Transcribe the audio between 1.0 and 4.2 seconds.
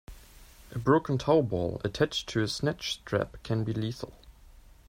towball attached to a snatch strap can be lethal.